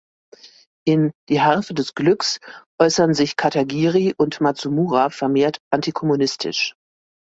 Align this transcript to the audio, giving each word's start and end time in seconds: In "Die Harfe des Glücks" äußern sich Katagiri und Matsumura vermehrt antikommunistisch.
In 0.83 1.11
"Die 1.29 1.41
Harfe 1.43 1.75
des 1.75 1.93
Glücks" 1.93 2.39
äußern 2.79 3.13
sich 3.13 3.35
Katagiri 3.35 4.15
und 4.17 4.41
Matsumura 4.41 5.11
vermehrt 5.11 5.59
antikommunistisch. 5.71 6.73